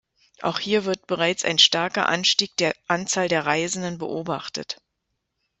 [0.41, 4.81] Auch hier wird bereits ein starker Anstieg der Anzahl der Reisenden beobachtet.